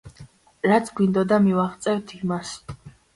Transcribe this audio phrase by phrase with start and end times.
[0.69, 2.55] რაც გვინდოდა მივაღწევთ იმას.